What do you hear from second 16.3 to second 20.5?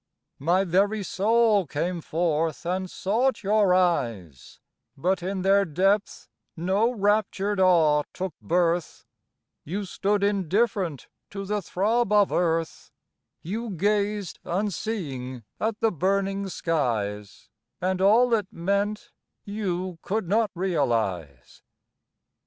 skies, And all it meant you could not